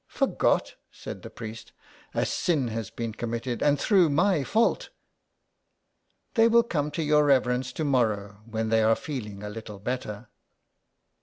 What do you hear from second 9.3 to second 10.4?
a little better."